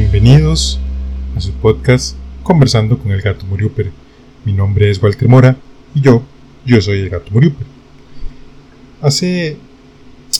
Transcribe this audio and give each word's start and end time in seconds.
Bienvenidos 0.00 0.78
a 1.36 1.40
su 1.40 1.50
podcast 1.54 2.14
Conversando 2.44 3.00
con 3.00 3.10
el 3.10 3.20
Gato 3.20 3.44
Muriuper. 3.46 3.90
Mi 4.44 4.52
nombre 4.52 4.88
es 4.88 5.02
Walter 5.02 5.28
Mora 5.28 5.56
y 5.92 6.00
yo, 6.00 6.22
yo 6.64 6.80
soy 6.80 7.00
el 7.00 7.10
Gato 7.10 7.32
Muriuper. 7.32 7.66
Hace 9.02 9.56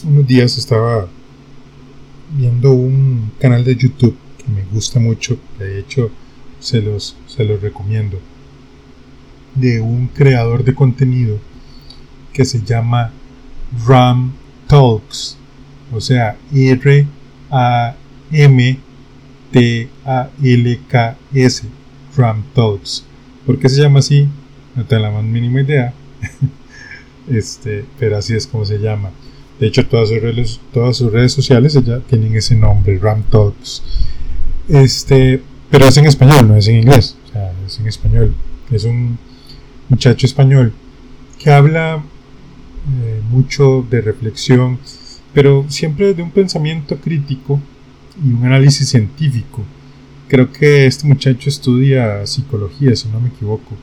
unos 0.05 0.25
días 0.25 0.57
estaba 0.57 1.09
viendo 2.37 2.71
un 2.71 3.33
canal 3.37 3.65
de 3.65 3.75
YouTube 3.75 4.15
que 4.37 4.49
me 4.49 4.63
gusta 4.71 5.01
mucho, 5.01 5.37
de 5.59 5.77
hecho 5.77 6.09
se 6.61 6.81
los, 6.81 7.17
se 7.27 7.43
los 7.43 7.61
recomiendo, 7.61 8.17
de 9.55 9.81
un 9.81 10.07
creador 10.07 10.63
de 10.63 10.73
contenido 10.73 11.37
que 12.31 12.45
se 12.45 12.63
llama 12.63 13.11
Ram 13.85 14.31
Talks, 14.67 15.35
o 15.91 15.99
sea, 15.99 16.37
R 16.53 17.05
A 17.51 17.97
M 18.31 18.79
T-A-L-K-S, 19.51 21.17
Ram 22.15 22.43
Talks. 22.53 23.05
¿Por 23.45 23.59
qué 23.59 23.69
se 23.69 23.81
llama 23.81 23.99
así? 23.99 24.27
No 24.75 24.85
tengo 24.85 25.03
la 25.03 25.11
más 25.11 25.23
mínima 25.23 25.61
idea. 25.61 25.93
este, 27.29 27.85
pero 27.97 28.17
así 28.17 28.35
es 28.35 28.47
como 28.47 28.65
se 28.65 28.77
llama. 28.77 29.11
De 29.59 29.67
hecho, 29.67 29.87
todas 29.87 30.09
sus 30.09 31.11
redes, 31.11 31.31
sociales 31.33 31.77
tienen 32.07 32.35
ese 32.35 32.55
nombre, 32.55 32.97
Ram 32.97 33.23
Talks. 33.23 33.83
Este, 34.69 35.41
pero 35.69 35.85
es 35.87 35.97
en 35.97 36.05
español, 36.05 36.47
no 36.47 36.55
es 36.55 36.67
en 36.67 36.77
inglés. 36.77 37.17
O 37.25 37.31
sea, 37.31 37.51
es 37.65 37.79
en 37.79 37.87
español. 37.87 38.33
Es 38.71 38.85
un 38.85 39.17
muchacho 39.89 40.25
español 40.25 40.73
que 41.39 41.49
habla 41.51 42.03
eh, 43.03 43.21
mucho 43.29 43.85
de 43.89 44.01
reflexión, 44.01 44.79
pero 45.33 45.65
siempre 45.69 46.13
de 46.13 46.23
un 46.23 46.31
pensamiento 46.31 46.97
crítico 46.97 47.59
y 48.23 48.31
un 48.31 48.45
análisis 48.45 48.89
científico. 48.89 49.63
Creo 50.27 50.51
que 50.51 50.85
este 50.85 51.07
muchacho 51.07 51.49
estudia 51.49 52.25
psicología, 52.27 52.95
si 52.95 53.07
no 53.09 53.19
me 53.19 53.29
equivoco. 53.29 53.75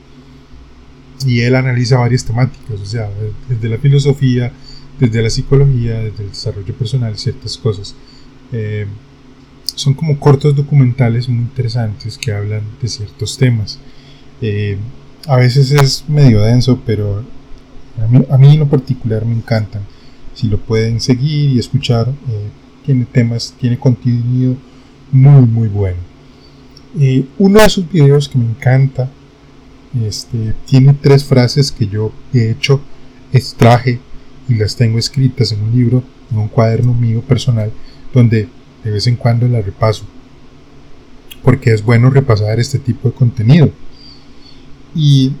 Y 1.25 1.41
él 1.41 1.55
analiza 1.55 1.97
varias 1.97 2.23
temáticas, 2.23 2.79
o 2.79 2.85
sea, 2.85 3.09
desde 3.49 3.69
la 3.69 3.77
filosofía, 3.77 4.51
desde 4.99 5.21
la 5.21 5.29
psicología, 5.29 5.99
desde 5.99 6.23
el 6.23 6.29
desarrollo 6.29 6.73
personal, 6.73 7.17
ciertas 7.17 7.57
cosas. 7.57 7.95
Eh, 8.51 8.87
son 9.75 9.93
como 9.93 10.19
cortos 10.19 10.55
documentales 10.55 11.27
muy 11.27 11.39
interesantes 11.39 12.17
que 12.17 12.31
hablan 12.31 12.61
de 12.81 12.87
ciertos 12.87 13.37
temas. 13.37 13.79
Eh, 14.41 14.77
a 15.27 15.37
veces 15.37 15.71
es 15.71 16.05
medio 16.07 16.41
denso, 16.41 16.81
pero 16.85 17.23
a 18.01 18.07
mí, 18.07 18.23
a 18.29 18.37
mí, 18.37 18.53
en 18.53 18.59
lo 18.59 18.67
particular 18.67 19.25
me 19.25 19.35
encantan. 19.35 19.81
Si 20.33 20.47
lo 20.47 20.57
pueden 20.57 21.01
seguir 21.01 21.51
y 21.51 21.59
escuchar, 21.59 22.09
eh, 22.09 22.49
tiene 22.87 23.05
temas, 23.05 23.53
tiene 23.59 23.77
contenido 23.77 24.55
muy 25.11 25.45
muy 25.45 25.67
bueno. 25.67 25.99
Eh, 26.97 27.25
uno 27.37 27.59
de 27.59 27.69
sus 27.69 27.91
videos 27.91 28.27
que 28.27 28.39
me 28.39 28.45
encanta 28.45 29.09
este, 30.05 30.53
tiene 30.65 30.93
tres 30.93 31.23
frases 31.25 31.71
que 31.71 31.87
yo 31.87 32.11
de 32.31 32.49
hecho 32.49 32.81
extraje 33.33 33.99
y 34.47 34.55
las 34.55 34.75
tengo 34.75 34.97
escritas 34.97 35.51
en 35.51 35.61
un 35.61 35.71
libro, 35.75 36.03
en 36.31 36.37
un 36.39 36.47
cuaderno 36.47 36.93
mío 36.93 37.21
personal, 37.21 37.71
donde 38.13 38.47
de 38.83 38.91
vez 38.91 39.05
en 39.07 39.17
cuando 39.17 39.47
las 39.47 39.65
repaso. 39.65 40.05
Porque 41.43 41.73
es 41.73 41.83
bueno 41.83 42.09
repasar 42.09 42.59
este 42.59 42.79
tipo 42.79 43.09
de 43.09 43.15
contenido. 43.15 43.69
Y 44.95 45.33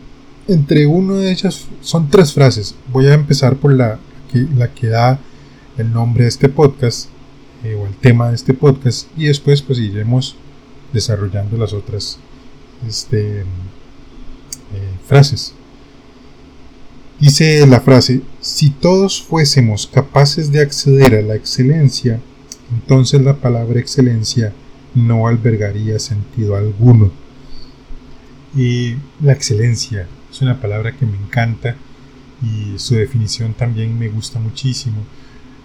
entre 0.47 0.85
uno 0.85 1.15
de 1.15 1.31
ellas 1.31 1.65
son 1.81 2.09
tres 2.09 2.33
frases. 2.33 2.75
Voy 2.91 3.07
a 3.07 3.13
empezar 3.13 3.55
por 3.55 3.73
la 3.73 3.99
que, 4.31 4.45
la 4.55 4.73
que 4.73 4.87
da 4.87 5.19
el 5.77 5.91
nombre 5.91 6.25
a 6.25 6.27
este 6.27 6.49
podcast, 6.49 7.09
eh, 7.63 7.75
o 7.75 7.87
el 7.87 7.95
tema 7.95 8.29
de 8.29 8.35
este 8.35 8.53
podcast 8.53 9.07
y 9.17 9.25
después 9.25 9.61
pues 9.61 9.79
iremos 9.79 10.35
desarrollando 10.93 11.57
las 11.57 11.73
otras 11.73 12.19
este, 12.87 13.41
eh, 13.41 13.45
frases. 15.07 15.53
Dice 17.19 17.65
la 17.65 17.81
frase, 17.81 18.21
si 18.41 18.69
todos 18.69 19.23
fuésemos 19.23 19.87
capaces 19.87 20.51
de 20.51 20.61
acceder 20.61 21.15
a 21.15 21.21
la 21.23 21.35
excelencia, 21.35 22.19
entonces 22.71 23.21
la 23.21 23.37
palabra 23.37 23.79
excelencia 23.79 24.53
no 24.93 25.27
albergaría 25.27 25.97
sentido 25.97 26.55
alguno. 26.55 27.11
Y 28.55 28.97
la 29.21 29.33
excelencia 29.33 30.07
es 30.31 30.41
una 30.41 30.61
palabra 30.61 30.95
que 30.95 31.05
me 31.05 31.17
encanta 31.17 31.75
y 32.41 32.77
su 32.77 32.95
definición 32.95 33.53
también 33.53 33.97
me 33.97 34.09
gusta 34.09 34.39
muchísimo 34.39 34.97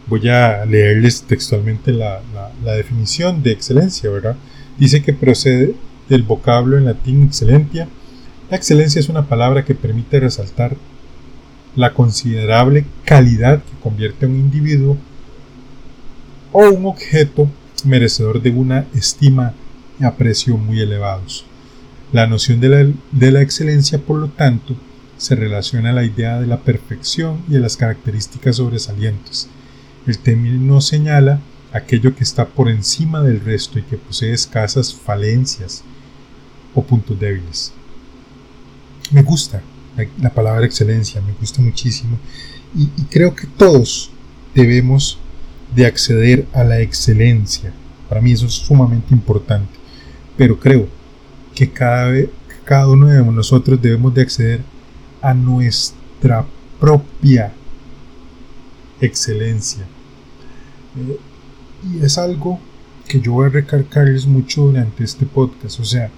Voy 0.07 0.29
a 0.29 0.65
leerles 0.65 1.23
textualmente 1.23 1.93
la, 1.93 2.21
definición 2.65 3.43
de 3.43 3.53
excelencia, 3.53 4.11
¿verdad? 4.11 4.37
Dice 4.79 5.03
que 5.03 5.13
procede 5.13 5.75
del 6.09 6.23
vocablo 6.23 6.77
en 6.77 6.85
latín 6.85 7.23
excelentia. 7.25 7.89
La 8.51 8.57
excelencia 8.57 9.01
es 9.01 9.09
una 9.09 9.29
palabra 9.29 9.65
que 9.65 9.75
permite 9.75 10.21
resaltar 10.21 10.77
la 11.77 11.95
considerable 11.95 12.85
calidad 13.05 13.63
que 13.63 13.81
convierte 13.83 14.27
a 14.27 14.29
un 14.29 14.37
individuo 14.37 14.99
o 16.53 16.69
un 16.69 16.87
objeto 16.87 17.49
merecedor 17.85 18.43
de 18.43 18.51
una 18.51 18.87
estima 18.95 19.55
y 19.99 20.05
aprecio 20.05 20.57
muy 20.57 20.81
elevados. 20.81 21.45
La 22.13 22.27
noción 22.27 22.61
de 22.61 22.69
la, 22.69 22.93
de 23.13 23.31
la, 23.31 23.41
excelencia, 23.41 23.99
por 23.99 24.19
lo 24.19 24.29
tanto, 24.29 24.77
se 25.17 25.35
relaciona 25.35 25.91
a 25.91 25.95
la 25.95 26.05
idea 26.05 26.41
de 26.41 26.47
la 26.47 26.59
perfección 26.59 27.43
y 27.49 27.53
de 27.53 27.61
las 27.61 27.77
características 27.77 28.57
sobresalientes, 28.57 29.49
el 30.07 30.19
término 30.19 30.81
señala 30.81 31.41
aquello 31.73 32.15
que 32.15 32.25
está 32.25 32.47
por 32.47 32.69
encima 32.69 33.23
del 33.23 33.41
resto 33.41 33.79
y 33.79 33.83
que 33.83 33.97
posee 33.97 34.33
escasas 34.33 34.95
falencias 34.95 35.83
o 36.75 36.83
puntos 36.83 37.19
débiles. 37.19 37.73
Me 39.11 39.23
gusta 39.23 39.63
la, 40.21 40.31
palabra 40.31 40.67
excelencia, 40.67 41.21
me 41.21 41.33
gusta 41.33 41.61
muchísimo 41.61 42.19
y, 42.75 42.87
creo 43.11 43.35
que 43.35 43.47
todos 43.47 44.11
debemos 44.55 45.19
de 45.75 45.87
acceder 45.87 46.47
a 46.53 46.65
la 46.65 46.81
excelencia. 46.81 47.73
Para 48.09 48.21
mí 48.21 48.33
eso 48.33 48.47
es 48.47 48.53
sumamente 48.53 49.15
importante, 49.15 49.73
pero 50.37 50.59
creo 50.59 50.89
que 51.55 51.71
cada, 51.71 52.13
cada 52.65 52.89
uno 52.89 53.07
de 53.09 53.23
nosotros 53.25 53.81
debemos 53.81 54.15
de 54.15 54.23
acceder 54.23 54.61
a 55.21 55.33
nuestra 55.33 56.45
propia 56.81 57.53
excelencia. 59.03 59.85
Eh, 60.97 61.19
y 61.93 62.05
es 62.05 62.17
algo 62.19 62.59
que 63.07 63.21
yo 63.21 63.33
voy 63.33 63.47
a 63.47 63.51
recalcarles 63.51 64.27
mucho 64.27 64.63
durante 64.63 65.05
este 65.05 65.27
podcast. 65.27 65.81
O 65.81 65.85
sea, 65.85 66.11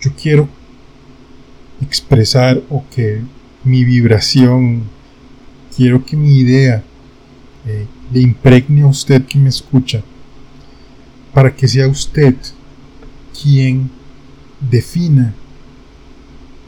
yo 0.00 0.10
quiero 0.20 0.48
expresar 1.80 2.62
o 2.68 2.84
que 2.94 3.22
mi 3.64 3.84
vibración, 3.84 4.82
quiero 5.76 6.04
que 6.04 6.16
mi 6.16 6.38
idea 6.38 6.82
eh, 7.66 7.86
le 8.12 8.20
impregne 8.20 8.82
a 8.82 8.86
usted 8.86 9.24
que 9.24 9.38
me 9.38 9.48
escucha, 9.48 10.02
para 11.32 11.54
que 11.54 11.68
sea 11.68 11.88
usted 11.88 12.34
quien 13.40 13.90
defina 14.60 15.34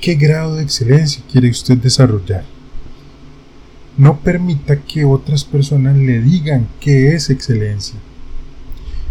qué 0.00 0.14
grado 0.14 0.56
de 0.56 0.62
excelencia 0.62 1.22
quiere 1.30 1.50
usted 1.50 1.76
desarrollar. 1.76 2.53
No 3.96 4.18
permita 4.18 4.80
que 4.80 5.04
otras 5.04 5.44
personas 5.44 5.96
le 5.96 6.20
digan 6.20 6.68
qué 6.80 7.14
es 7.14 7.30
excelencia. 7.30 7.96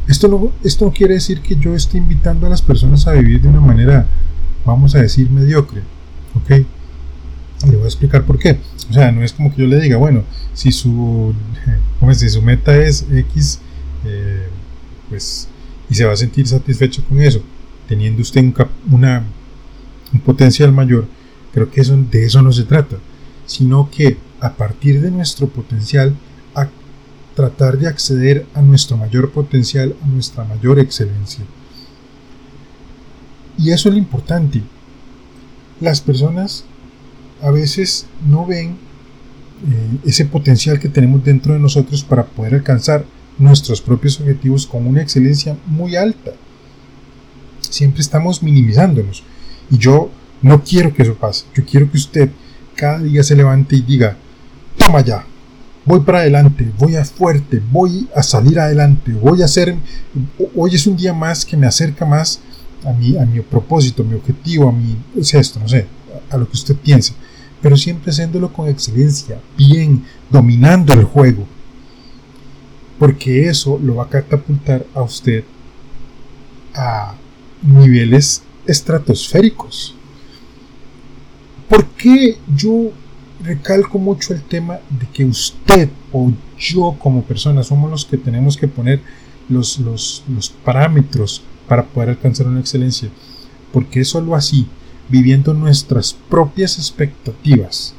Esto 0.07 0.27
no, 0.27 0.51
esto 0.63 0.85
no 0.85 0.91
quiere 0.91 1.13
decir 1.13 1.41
que 1.41 1.56
yo 1.56 1.74
esté 1.74 1.97
invitando 1.97 2.45
a 2.45 2.50
las 2.50 2.62
personas 2.62 3.07
a 3.07 3.13
vivir 3.13 3.41
de 3.41 3.47
una 3.47 3.62
manera, 3.62 4.06
vamos 4.65 4.95
a 4.95 5.01
decir, 5.01 5.30
mediocre. 5.30 5.81
¿Ok? 6.35 6.50
Le 6.50 7.77
voy 7.77 7.83
a 7.83 7.88
explicar 7.88 8.24
por 8.25 8.38
qué. 8.38 8.59
O 8.89 8.94
sea, 8.94 9.12
no 9.12 9.24
es 9.24 9.31
como 9.31 9.53
que 9.53 9.62
yo 9.62 9.68
le 9.68 9.80
diga, 9.80 9.95
bueno, 9.97 10.24
si 10.53 10.71
su, 10.71 11.33
su 12.30 12.41
meta 12.41 12.75
es 12.75 13.06
X, 13.09 13.59
eh, 14.06 14.47
pues, 15.09 15.47
y 15.89 15.95
se 15.95 16.06
va 16.06 16.13
a 16.13 16.18
sentir 16.18 16.47
satisfecho 16.47 17.03
con 17.07 17.21
eso, 17.21 17.41
teniendo 17.88 18.21
usted 18.21 18.41
un, 18.41 18.53
una, 18.91 19.24
un 20.13 20.19
potencial 20.19 20.74
mayor, 20.74 21.07
creo 21.53 21.71
que 21.71 21.81
eso, 21.81 21.95
de 21.95 22.25
eso 22.25 22.41
no 22.41 22.51
se 22.51 22.63
trata, 22.63 22.97
sino 23.45 23.89
que 23.89 24.18
a 24.44 24.54
partir 24.56 25.01
de 25.01 25.10
nuestro 25.10 25.48
potencial 25.48 26.13
a 26.54 26.68
tratar 27.34 27.78
de 27.78 27.88
acceder 27.88 28.45
a 28.54 28.62
nuestro 28.62 28.98
mayor 28.98 29.31
potencial, 29.31 29.95
a 30.04 30.06
nuestra 30.06 30.44
mayor 30.44 30.80
excelencia. 30.80 31.45
Y 33.57 33.72
eso 33.72 33.88
es 33.88 33.95
lo 33.95 34.00
importante. 34.00 34.62
Las 35.80 36.01
personas 36.01 36.66
a 37.42 37.51
veces 37.51 38.06
no 38.28 38.45
ven 38.45 38.72
eh, 39.66 39.98
ese 40.06 40.25
potencial 40.25 40.78
que 40.78 40.90
tenemos 40.90 41.24
dentro 41.24 41.54
de 41.54 41.60
nosotros 41.60 42.04
para 42.04 42.25
poder 42.25 42.56
alcanzar 42.56 43.06
nuestros 43.38 43.80
propios 43.80 44.19
objetivos 44.19 44.68
con 44.68 44.86
una 44.86 45.01
excelencia 45.01 45.56
muy 45.68 45.95
alta. 45.95 46.31
Siempre 47.62 48.01
estamos 48.01 48.44
minimizándonos. 48.44 49.24
Y 49.72 49.78
yo 49.78 50.10
no 50.42 50.63
quiero 50.66 50.94
que 50.94 51.04
eso 51.04 51.16
pase. 51.16 51.45
Yo 51.56 51.63
quiero 51.66 51.90
que 51.90 51.98
usted 51.98 52.30
cada 52.75 53.00
día 53.00 53.24
se 53.24 53.38
levante 53.38 53.78
y 53.78 53.81
diga, 53.81 54.18
toma 54.78 55.02
ya, 55.02 55.25
voy 55.86 56.00
para 56.02 56.20
adelante, 56.20 56.72
voy 56.78 56.96
a 56.96 57.06
fuerte, 57.06 57.62
voy 57.72 58.08
a 58.16 58.24
salir 58.24 58.60
adelante, 58.60 59.12
voy 59.14 59.42
a 59.42 59.46
hacer, 59.46 59.75
hoy 60.56 60.75
es 60.75 60.88
un 60.88 60.96
día 60.96 61.14
más 61.14 61.46
que 61.46 61.58
me 61.58 61.68
acerca 61.68 62.06
más 62.06 62.40
a 62.86 62.92
mi, 62.92 63.18
a 63.18 63.25
mi 63.25 63.40
propósito, 63.42 64.04
a 64.04 64.06
mi 64.06 64.16
objetivo, 64.16 64.70
a 64.70 64.72
mi, 64.72 64.98
es 65.16 65.34
esto, 65.34 65.60
no 65.60 65.68
sé, 65.68 65.88
a 66.30 66.38
lo 66.38 66.48
que 66.48 66.54
usted 66.54 66.75
piense, 66.75 67.14
pero 67.62 67.78
siempre 67.78 68.12
haciéndolo 68.12 68.52
con 68.52 68.68
excelencia, 68.68 69.40
bien, 69.58 70.04
dominando 70.30 70.94
el 70.94 71.04
juego, 71.04 71.46
porque 73.00 73.50
eso 73.50 73.80
lo 73.81 73.96
va 73.96 74.04
a 74.04 74.10
catapultar 74.10 74.86
a 74.94 75.02
usted 75.02 75.44
a 76.74 77.16
niveles 77.62 78.44
estratosféricos. 78.66 79.96
¿Por 81.69 81.86
qué 81.86 82.38
yo 82.56 82.92
recalco 83.41 84.00
mucho 84.00 84.33
el 84.33 84.41
tema 84.41 84.80
de 84.89 85.07
que 85.07 85.25
usted 85.25 85.89
o 86.12 86.31
yo 86.57 86.95
como 87.00 87.24
persona 87.24 87.63
somos 87.63 87.89
los 87.89 88.06
que 88.06 88.18
tenemos 88.18 88.57
que 88.57 88.68
poner 88.68 89.01
los, 89.50 89.80
los, 89.80 90.24
los 90.27 90.50
parámetros 90.50 91.41
para 91.68 91.85
poder 91.85 92.09
alcanzar 92.09 92.47
una 92.47 92.59
excelencia? 92.59 93.09
Porque 93.71 94.01
es 94.01 94.09
solo 94.09 94.35
así, 94.35 94.68
viviendo 95.09 95.53
nuestras 95.53 96.13
propias 96.13 96.77
expectativas 96.77 97.95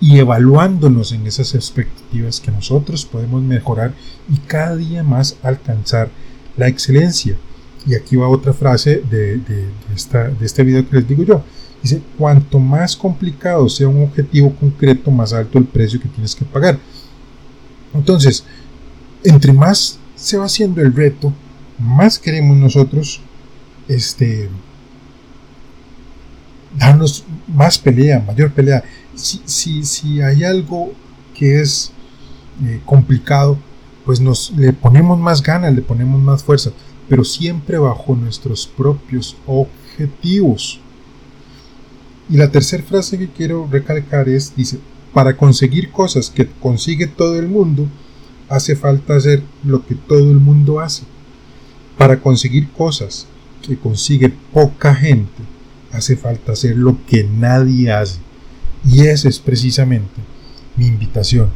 y 0.00 0.18
evaluándonos 0.18 1.12
en 1.12 1.26
esas 1.26 1.54
expectativas 1.54 2.40
que 2.40 2.50
nosotros 2.50 3.04
podemos 3.06 3.42
mejorar 3.42 3.94
y 4.30 4.36
cada 4.38 4.76
día 4.76 5.02
más 5.02 5.36
alcanzar 5.42 6.10
la 6.56 6.68
excelencia. 6.68 7.36
Y 7.86 7.94
aquí 7.94 8.16
va 8.16 8.28
otra 8.28 8.52
frase 8.52 9.02
de, 9.10 9.38
de, 9.38 9.68
esta, 9.94 10.28
de 10.28 10.46
este 10.46 10.62
video 10.62 10.88
que 10.88 10.96
les 10.96 11.08
digo 11.08 11.22
yo. 11.22 11.42
Dice, 11.84 12.02
cuanto 12.18 12.58
más 12.58 12.96
complicado 12.96 13.68
sea 13.68 13.86
un 13.86 14.02
objetivo 14.02 14.52
concreto, 14.56 15.10
más 15.10 15.32
alto 15.32 15.58
el 15.58 15.66
precio 15.66 16.00
que 16.00 16.08
tienes 16.08 16.34
que 16.34 16.44
pagar. 16.44 16.78
Entonces, 17.94 18.44
entre 19.22 19.52
más 19.52 20.00
se 20.16 20.36
va 20.36 20.46
haciendo 20.46 20.80
el 20.80 20.92
reto, 20.92 21.32
más 21.78 22.18
queremos 22.18 22.56
nosotros 22.56 23.20
este, 23.86 24.48
darnos 26.76 27.24
más 27.46 27.78
pelea, 27.78 28.24
mayor 28.26 28.50
pelea. 28.50 28.82
Si, 29.14 29.42
si, 29.44 29.84
si 29.84 30.20
hay 30.22 30.42
algo 30.42 30.92
que 31.34 31.60
es 31.60 31.92
eh, 32.64 32.80
complicado, 32.84 33.58
pues 34.04 34.20
nos 34.20 34.50
le 34.56 34.72
ponemos 34.72 35.20
más 35.20 35.42
ganas, 35.42 35.72
le 35.72 35.82
ponemos 35.82 36.20
más 36.20 36.42
fuerza 36.42 36.72
pero 37.08 37.24
siempre 37.24 37.78
bajo 37.78 38.14
nuestros 38.14 38.66
propios 38.66 39.36
objetivos. 39.46 40.80
Y 42.28 42.36
la 42.36 42.50
tercera 42.50 42.82
frase 42.82 43.18
que 43.18 43.28
quiero 43.28 43.68
recalcar 43.70 44.28
es, 44.28 44.54
dice, 44.56 44.78
para 45.12 45.36
conseguir 45.36 45.90
cosas 45.90 46.30
que 46.30 46.46
consigue 46.46 47.06
todo 47.06 47.38
el 47.38 47.48
mundo, 47.48 47.86
hace 48.48 48.76
falta 48.76 49.16
hacer 49.16 49.42
lo 49.62 49.86
que 49.86 49.94
todo 49.94 50.30
el 50.30 50.40
mundo 50.40 50.80
hace. 50.80 51.04
Para 51.98 52.20
conseguir 52.20 52.70
cosas 52.70 53.26
que 53.62 53.76
consigue 53.76 54.32
poca 54.52 54.94
gente, 54.94 55.42
hace 55.92 56.16
falta 56.16 56.52
hacer 56.52 56.76
lo 56.76 56.98
que 57.06 57.24
nadie 57.24 57.92
hace. 57.92 58.18
Y 58.84 59.02
esa 59.06 59.28
es 59.28 59.38
precisamente 59.38 60.20
mi 60.76 60.86
invitación. 60.86 61.48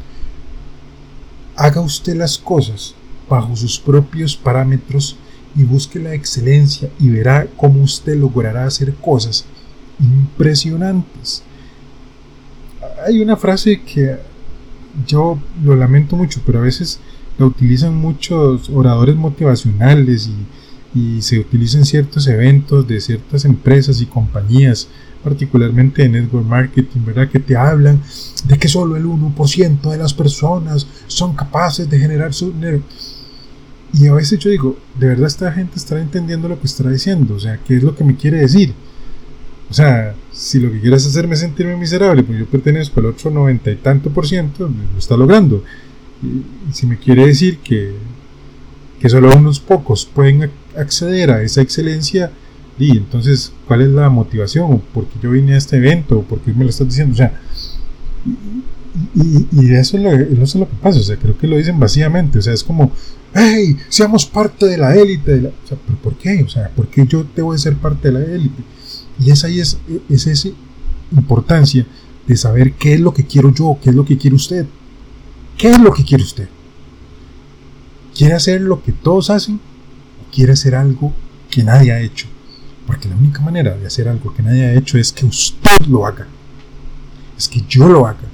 Haga 1.56 1.80
usted 1.80 2.14
las 2.14 2.38
cosas 2.38 2.94
bajo 3.28 3.56
sus 3.56 3.78
propios 3.78 4.36
parámetros 4.36 5.16
y 5.56 5.64
busque 5.64 5.98
la 5.98 6.14
excelencia 6.14 6.88
y 7.00 7.08
verá 7.08 7.48
cómo 7.56 7.82
usted 7.82 8.16
logrará 8.16 8.64
hacer 8.64 8.94
cosas 8.94 9.44
impresionantes. 10.00 11.42
Hay 13.06 13.20
una 13.20 13.36
frase 13.36 13.82
que 13.82 14.16
yo 15.06 15.38
lo 15.62 15.76
lamento 15.76 16.16
mucho, 16.16 16.40
pero 16.44 16.58
a 16.58 16.62
veces 16.62 17.00
la 17.38 17.46
utilizan 17.46 17.94
muchos 17.94 18.68
oradores 18.70 19.16
motivacionales 19.16 20.28
y, 20.28 20.46
se 21.20 21.38
utilizan 21.38 21.84
ciertos 21.84 22.26
eventos 22.26 22.88
de 22.88 23.00
ciertas 23.00 23.44
empresas 23.44 24.00
y 24.00 24.06
compañías, 24.06 24.88
particularmente 25.22 26.02
en 26.02 26.12
network 26.12 26.44
marketing, 26.44 27.00
¿verdad? 27.04 27.28
Que 27.28 27.38
te 27.38 27.56
hablan 27.56 28.02
de 28.44 28.58
que 28.58 28.66
solo 28.66 28.96
el 28.96 29.04
1% 29.04 29.90
de 29.90 29.96
las 29.96 30.12
personas 30.12 30.88
son 31.06 31.36
capaces 31.36 31.88
de 31.88 32.00
generar 32.00 32.34
su 32.34 32.50
dinero. 32.50 32.82
Y 33.92 34.08
a 34.08 34.14
veces 34.14 34.40
yo 34.40 34.50
digo, 34.50 34.76
¿de 34.98 35.08
verdad 35.08 35.28
esta 35.28 35.52
gente 35.52 35.76
está 35.76 36.00
entendiendo 36.00 36.48
lo 36.48 36.58
que 36.58 36.66
está 36.66 36.88
diciendo? 36.88 37.34
O 37.34 37.38
sea, 37.38 37.58
¿qué 37.58 37.76
es 37.76 37.82
lo 37.84 37.94
que 37.94 38.02
me 38.02 38.16
quiere 38.16 38.38
decir? 38.38 38.74
O 39.70 39.74
sea, 39.74 40.14
si 40.32 40.58
lo 40.58 40.72
que 40.72 40.80
quieres 40.80 41.02
es 41.02 41.10
hacerme 41.10 41.36
sentirme 41.36 41.76
miserable, 41.76 42.22
pues 42.22 42.38
yo 42.38 42.46
pertenezco 42.46 43.00
al 43.00 43.06
otro 43.06 43.30
noventa 43.30 43.70
y 43.70 43.76
tanto 43.76 44.10
por 44.10 44.26
ciento, 44.26 44.68
lo 44.68 44.98
está 44.98 45.16
logrando. 45.16 45.62
Y, 46.22 46.72
si 46.72 46.86
me 46.86 46.98
quiere 46.98 47.26
decir 47.26 47.58
que, 47.58 47.92
que 49.00 49.08
solo 49.08 49.34
unos 49.36 49.60
pocos 49.60 50.06
pueden 50.06 50.50
acceder 50.76 51.30
a 51.30 51.42
esa 51.42 51.60
excelencia, 51.60 52.30
y 52.78 52.96
entonces, 52.96 53.52
¿cuál 53.66 53.82
es 53.82 53.88
la 53.88 54.08
motivación? 54.08 54.72
¿O 54.72 54.78
por 54.78 55.06
qué 55.06 55.18
yo 55.20 55.32
vine 55.32 55.54
a 55.54 55.58
este 55.58 55.76
evento? 55.76 56.18
¿O 56.18 56.22
por 56.22 56.40
qué 56.40 56.52
me 56.52 56.64
lo 56.64 56.70
estás 56.70 56.88
diciendo? 56.88 57.14
O 57.14 57.16
sea, 57.16 57.40
y, 59.14 59.74
eso, 59.74 59.96
es 59.96 60.02
lo, 60.02 60.10
eso, 60.12 60.42
es 60.42 60.54
lo, 60.54 60.68
que 60.68 60.76
pasa, 60.76 60.98
o 60.98 61.02
sea, 61.02 61.16
creo 61.16 61.36
que 61.36 61.46
lo 61.46 61.56
dicen 61.56 61.78
vacíamente, 61.78 62.38
o 62.38 62.42
sea, 62.42 62.52
es 62.52 62.64
como, 62.64 62.90
hey, 63.34 63.76
seamos 63.88 64.26
parte 64.26 64.66
de 64.66 64.78
la 64.78 64.94
élite, 64.94 65.34
o 65.34 65.68
sea, 65.68 65.78
¿pero 65.86 65.98
por 65.98 66.16
qué? 66.16 66.42
O 66.42 66.48
sea, 66.48 66.68
¿por 66.74 66.88
qué 66.88 67.06
yo 67.06 67.24
tengo 67.24 67.52
que 67.52 67.58
ser 67.58 67.76
parte 67.76 68.10
de 68.10 68.18
la 68.18 68.24
élite? 68.24 68.62
Y 69.18 69.30
esa 69.30 69.48
es, 69.48 69.78
es 70.08 70.26
esa 70.26 70.48
importancia 71.12 71.86
de 72.26 72.36
saber 72.36 72.74
qué 72.74 72.94
es 72.94 73.00
lo 73.00 73.12
que 73.12 73.26
quiero 73.26 73.52
yo, 73.52 73.78
qué 73.82 73.90
es 73.90 73.96
lo 73.96 74.04
que 74.04 74.18
quiere 74.18 74.36
usted. 74.36 74.66
¿Qué 75.56 75.70
es 75.70 75.80
lo 75.80 75.92
que 75.92 76.04
quiere 76.04 76.22
usted? 76.22 76.48
¿Quiere 78.14 78.34
hacer 78.34 78.60
lo 78.60 78.82
que 78.82 78.92
todos 78.92 79.30
hacen 79.30 79.56
o 79.56 80.30
quiere 80.32 80.52
hacer 80.52 80.74
algo 80.74 81.12
que 81.50 81.64
nadie 81.64 81.92
ha 81.92 82.00
hecho? 82.00 82.28
Porque 82.86 83.08
la 83.08 83.16
única 83.16 83.40
manera 83.40 83.76
de 83.76 83.86
hacer 83.86 84.08
algo 84.08 84.32
que 84.32 84.42
nadie 84.42 84.66
ha 84.66 84.74
hecho 84.74 84.98
es 84.98 85.12
que 85.12 85.26
usted 85.26 85.86
lo 85.88 86.06
haga. 86.06 86.26
Es 87.36 87.48
que 87.48 87.62
yo 87.68 87.88
lo 87.88 88.06
haga. 88.06 88.28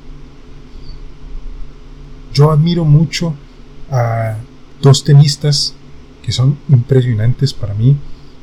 Yo 2.33 2.51
admiro 2.51 2.85
mucho 2.85 3.35
a 3.91 4.37
dos 4.83 5.03
tenistas 5.05 5.75
que 6.23 6.33
son 6.33 6.59
impresionantes 6.69 7.55
para 7.55 7.75
mí. 7.75 7.97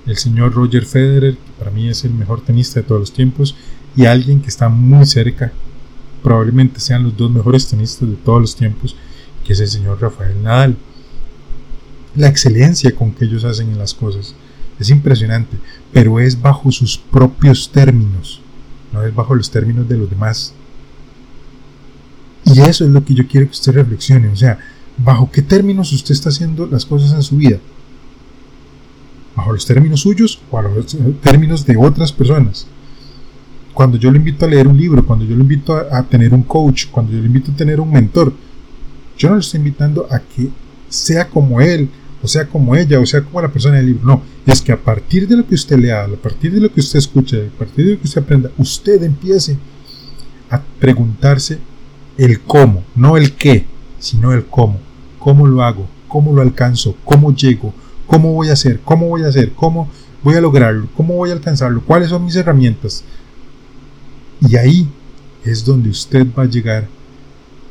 El 0.05 0.17
señor 0.17 0.53
Roger 0.53 0.86
Federer, 0.86 1.36
que 1.36 1.51
para 1.60 1.72
mí 1.72 1.88
es 1.88 2.03
el 2.03 2.13
mejor 2.13 2.41
tenista 2.41 2.79
de 2.79 2.88
todos 2.88 3.01
los 3.01 3.13
tiempos, 3.13 3.55
y 3.96 4.05
alguien 4.05 4.41
que 4.41 4.50
está 4.50 4.70
muy 4.70 5.05
cerca, 5.05 5.51
probablemente 6.24 6.79
sean 6.79 7.03
los 7.03 7.15
dos 7.15 7.29
mejores 7.31 7.67
tenistas 7.67 8.10
de 8.10 8.15
todos 8.15 8.41
los 8.41 8.55
tiempos, 8.55 8.96
que 9.46 9.53
es 9.53 9.60
el 9.60 9.67
señor 9.67 10.01
Rafael 10.01 10.41
Nadal. 10.41 10.75
La 12.15 12.27
excelencia 12.27 12.96
con 12.96 13.12
que 13.12 13.25
ellos 13.25 13.43
hacen 13.43 13.70
en 13.70 13.77
las 13.77 13.93
cosas 13.93 14.36
es 14.79 14.89
impresionante, 14.89 15.58
pero 15.93 16.20
es 16.20 16.41
bajo 16.41 16.72
sus 16.72 16.98
propios 16.98 17.72
términos, 17.72 18.41
no 18.91 19.03
es 19.03 19.13
bajo 19.13 19.36
los 19.36 19.51
términos 19.51 19.88
de 19.88 19.98
los 19.98 20.10
demás. 20.10 20.53
Y 22.46 22.60
eso 22.62 22.86
es 22.86 22.91
lo 22.91 23.05
que 23.05 23.13
yo 23.13 23.27
quiero 23.27 23.46
que 23.48 23.53
usted 23.53 23.74
reflexione, 23.74 24.27
o 24.29 24.36
sea, 24.36 24.58
¿Bajo 24.98 25.31
qué 25.31 25.41
términos 25.41 25.91
usted 25.93 26.13
está 26.13 26.29
haciendo 26.29 26.67
las 26.67 26.86
cosas 26.86 27.13
en 27.13 27.24
su 27.24 27.38
vida? 27.38 27.58
¿Bajo 29.36 29.54
los 29.54 29.66
términos 29.66 30.02
suyos 30.02 30.42
o 30.50 30.58
bajo 30.58 30.70
los 30.70 30.98
términos 31.22 31.66
de 31.66 31.78
otras 31.78 32.12
personas? 32.12 32.68
Cuando 33.74 33.98
yo 33.98 34.12
le 34.12 34.18
invito 34.18 34.46
a 34.46 34.50
leer 34.50 34.68
un 34.68 34.78
libro, 34.78 35.06
cuando 35.06 35.26
yo 35.26 35.36
le 35.36 35.42
invito 35.42 35.76
a, 35.76 36.04
tener 36.04 36.34
un 36.34 36.44
coach, 36.44 36.88
cuando 36.92 37.14
yo 37.14 37.20
le 37.20 37.28
invito 37.28 37.52
a 37.52 37.56
tener 37.56 37.80
un 37.80 37.92
mentor, 37.92 38.34
yo 39.18 39.30
no 39.30 39.36
le 39.36 39.42
estoy 39.42 39.60
invitando 39.60 40.08
a 40.10 40.20
que 40.20 40.50
sea 40.90 41.30
como 41.30 41.62
él, 41.62 41.90
o 42.22 42.28
sea 42.28 42.48
como 42.48 42.76
ella, 42.76 43.00
o 43.00 43.06
sea 43.06 43.22
como 43.22 43.42
la 43.42 43.52
persona 43.52 43.78
del 43.78 43.88
libro. 43.88 44.06
No, 44.06 44.22
es 44.46 44.62
que 44.62 44.74
a 44.74 44.82
partir 44.82 45.28
de 45.28 45.38
lo 45.38 45.48
que 45.48 45.56
usted 45.56 45.80
lea, 45.80 46.04
a 46.04 46.08
partir 46.10 46.54
de 46.54 46.60
lo 46.60 46.72
que 46.72 46.82
usted 46.82 47.00
escucha, 47.00 47.38
a 47.38 47.58
partir 47.58 47.86
de 47.86 47.92
lo 47.94 48.00
que 48.00 48.08
usted 48.08 48.22
aprenda, 48.22 48.52
usted 48.58 49.02
empiece 49.04 49.58
a 50.50 50.62
preguntarse 50.80 51.60
el 52.18 52.42
cómo, 52.42 52.84
no 52.96 53.16
el 53.16 53.34
qué, 53.34 53.66
sino 54.00 54.34
el 54.34 54.46
cómo. 54.46 54.80
¿Cómo 55.18 55.48
lo 55.48 55.64
hago? 55.64 55.88
¿Cómo 56.08 56.34
lo 56.34 56.42
alcanzo? 56.42 56.96
¿Cómo 57.06 57.34
llego? 57.34 57.74
¿Cómo 58.12 58.34
voy 58.34 58.50
a 58.50 58.53
hacer? 58.53 58.82
¿Cómo 58.84 59.08
voy 59.08 59.24
a 59.24 59.30
hacer? 59.30 59.53
¿Cómo 59.53 59.89
voy 60.22 60.36
a 60.36 60.41
lograrlo? 60.41 60.89
¿Cómo 60.98 61.15
voy 61.15 61.30
a 61.30 61.34
alcanzarlo? 61.34 61.82
¿Cuáles 61.82 62.10
son 62.10 62.25
mis 62.25 62.36
herramientas? 62.36 63.06
Y 64.41 64.58
ahí 64.58 64.89
es 65.46 65.63
donde 65.63 65.89
usted 65.89 66.27
va 66.38 66.44
a 66.44 66.48
llegar 66.48 66.89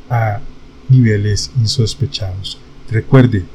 a 0.09 0.39
niveles 0.89 1.51
insospechados. 1.59 2.57
Recuerde, 2.89 3.45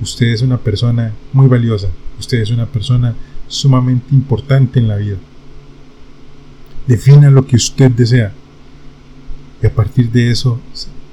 usted 0.00 0.26
es 0.26 0.40
una 0.40 0.56
persona 0.56 1.12
muy 1.32 1.48
valiosa, 1.48 1.88
usted 2.16 2.38
es 2.38 2.52
una 2.52 2.66
persona 2.66 3.16
sumamente 3.48 4.14
importante 4.14 4.78
en 4.78 4.86
la 4.86 4.98
vida. 4.98 5.16
Defina 6.86 7.28
lo 7.28 7.44
que 7.44 7.56
usted 7.56 7.90
desea 7.90 8.32
y 9.60 9.66
a 9.66 9.74
partir 9.74 10.12
de 10.12 10.30
eso 10.30 10.60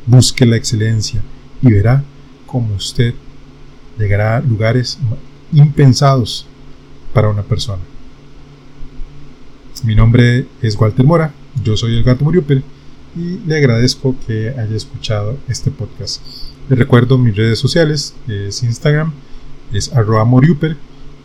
busque 0.06 0.46
la 0.46 0.58
excelencia 0.58 1.24
y 1.60 1.72
verá 1.72 2.04
como 2.46 2.75
usted 2.75 3.16
llegará 3.98 4.38
a 4.38 4.42
lugares 4.42 5.00
impensados 5.52 6.46
para 7.14 7.30
una 7.30 7.44
persona. 7.44 7.82
Mi 9.84 9.96
nombre 9.96 10.46
es 10.62 10.76
Walter 10.76 11.06
Mora, 11.06 11.34
yo 11.64 11.76
soy 11.76 11.98
el 11.98 12.04
gato 12.04 12.26
y 13.16 13.40
le 13.46 13.58
agradezco 13.58 14.16
que 14.26 14.50
haya 14.50 14.76
escuchado 14.76 15.38
este 15.48 15.72
podcast. 15.72 16.22
Les 16.70 16.80
recuerdo 16.80 17.18
mis 17.18 17.36
redes 17.36 17.60
sociales, 17.60 18.16
es 18.28 18.64
Instagram, 18.64 19.12
es 19.72 19.94
arroba 19.94 20.26
moriuper 20.26 20.78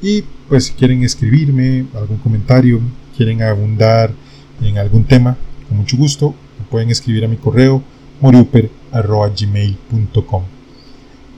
y 0.03 0.23
pues 0.49 0.65
si 0.65 0.75
quieren 0.75 1.03
escribirme 1.03 1.87
algún 1.95 2.19
comentario, 2.19 2.81
quieren 3.17 3.43
abundar 3.43 4.13
en 4.61 4.77
algún 4.79 5.05
tema, 5.05 5.37
con 5.69 5.79
mucho 5.79 5.97
gusto, 5.97 6.35
me 6.59 6.65
pueden 6.67 6.91
escribir 6.91 7.25
a 7.25 7.29
mi 7.29 7.37
correo 7.37 7.83
moriuper.gmail.com 8.21 10.43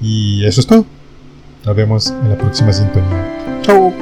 Y 0.01 0.45
eso 0.47 0.61
es 0.61 0.67
todo. 0.67 0.87
Nos 1.65 1.77
vemos 1.77 2.11
en 2.11 2.29
la 2.31 2.37
próxima 2.37 2.73
sintonía. 2.73 3.61
Chao. 3.63 3.93